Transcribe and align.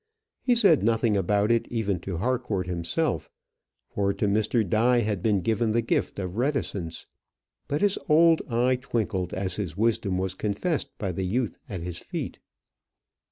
He 0.41 0.55
said 0.55 0.81
nothing 0.81 1.15
about 1.15 1.51
it 1.51 1.67
even 1.67 1.99
to 1.99 2.17
Harcourt 2.17 2.65
himself, 2.65 3.29
for 3.87 4.13
to 4.15 4.27
Mr. 4.27 4.67
Die 4.67 5.01
had 5.01 5.21
been 5.21 5.41
given 5.41 5.73
the 5.73 5.83
gift 5.83 6.17
of 6.17 6.37
reticence; 6.37 7.05
but 7.67 7.81
his 7.81 7.99
old 8.09 8.41
eye 8.49 8.77
twinkled 8.77 9.31
as 9.31 9.57
his 9.57 9.77
wisdom 9.77 10.17
was 10.17 10.33
confessed 10.33 10.89
by 10.97 11.11
the 11.11 11.27
youth 11.27 11.59
at 11.69 11.81
his 11.81 11.99
feet. 11.99 12.39